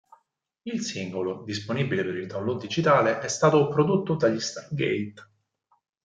[0.63, 5.13] Il singolo, disponibile per il download digitale, è stato prodotto dagli Stargate.